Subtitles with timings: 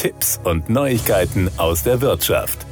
[0.00, 2.64] Tipps und Neuigkeiten aus der Wirtschaft.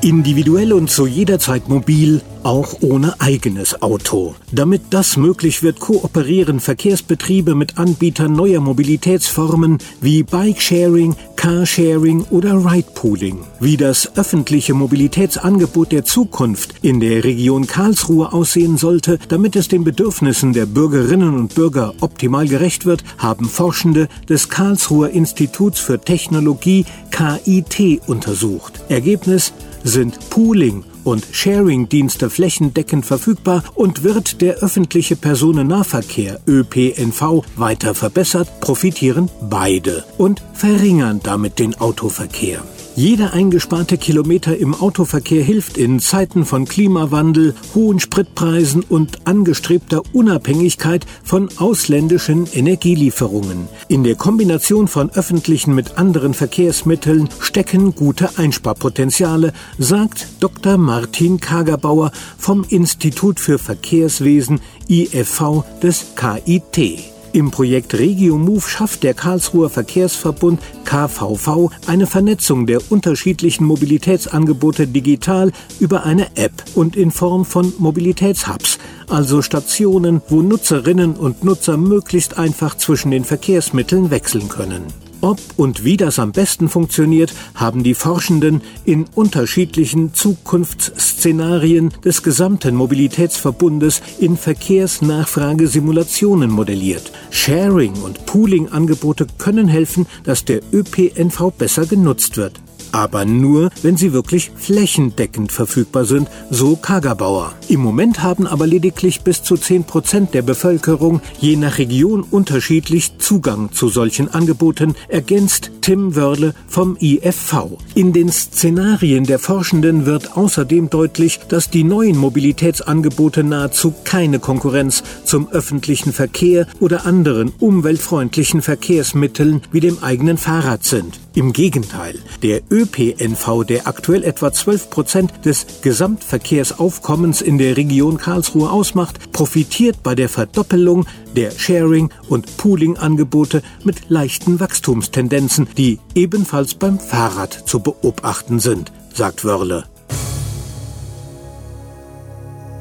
[0.00, 4.34] Individuell und zu jeder Zeit mobil, auch ohne eigenes Auto.
[4.52, 13.40] Damit das möglich wird, kooperieren Verkehrsbetriebe mit Anbietern neuer Mobilitätsformen wie Bikesharing, Carsharing oder Ridepooling.
[13.60, 19.84] Wie das öffentliche Mobilitätsangebot der Zukunft in der Region Karlsruhe aussehen sollte, damit es den
[19.84, 26.86] Bedürfnissen der Bürgerinnen und Bürger optimal gerecht wird, haben Forschende des Karlsruher Instituts für Technologie
[27.10, 28.80] KIT untersucht.
[28.88, 29.52] Ergebnis
[29.84, 39.30] sind Pooling und Sharing-Dienste flächendeckend verfügbar und wird der öffentliche Personennahverkehr ÖPNV weiter verbessert, profitieren
[39.40, 42.62] beide und verringern damit den Autoverkehr.
[42.98, 51.06] Jeder eingesparte Kilometer im Autoverkehr hilft in Zeiten von Klimawandel, hohen Spritpreisen und angestrebter Unabhängigkeit
[51.22, 53.68] von ausländischen Energielieferungen.
[53.86, 60.76] In der Kombination von öffentlichen mit anderen Verkehrsmitteln stecken gute Einsparpotenziale, sagt Dr.
[60.76, 67.17] Martin Kagerbauer vom Institut für Verkehrswesen IFV des KIT.
[67.38, 76.02] Im Projekt RegioMove schafft der Karlsruher Verkehrsverbund KVV eine Vernetzung der unterschiedlichen Mobilitätsangebote digital über
[76.02, 82.76] eine App und in Form von Mobilitätshubs, also Stationen, wo Nutzerinnen und Nutzer möglichst einfach
[82.76, 85.07] zwischen den Verkehrsmitteln wechseln können.
[85.20, 92.76] Ob und wie das am besten funktioniert, haben die Forschenden in unterschiedlichen Zukunftsszenarien des gesamten
[92.76, 97.10] Mobilitätsverbundes in Verkehrsnachfragesimulationen modelliert.
[97.30, 102.60] Sharing- und Pooling-Angebote können helfen, dass der ÖPNV besser genutzt wird
[102.92, 107.52] aber nur, wenn sie wirklich flächendeckend verfügbar sind, so Kagerbauer.
[107.68, 113.18] Im Moment haben aber lediglich bis zu 10 Prozent der Bevölkerung je nach Region unterschiedlich
[113.18, 117.78] Zugang zu solchen Angeboten, ergänzt Tim Wörle vom IFV.
[117.94, 125.02] In den Szenarien der Forschenden wird außerdem deutlich, dass die neuen Mobilitätsangebote nahezu keine Konkurrenz
[125.24, 131.18] zum öffentlichen Verkehr oder anderen umweltfreundlichen Verkehrsmitteln wie dem eigenen Fahrrad sind.
[131.34, 138.70] Im Gegenteil, der ÖPNV, der aktuell etwa 12 Prozent des Gesamtverkehrsaufkommens in der Region Karlsruhe
[138.70, 147.00] ausmacht, profitiert bei der Verdoppelung der Sharing- und Pooling-Angebote mit leichten Wachstumstendenzen, die ebenfalls beim
[147.00, 149.84] Fahrrad zu beobachten sind, sagt Wörle.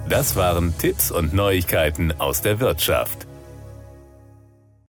[0.07, 3.26] Das waren Tipps und Neuigkeiten aus der Wirtschaft.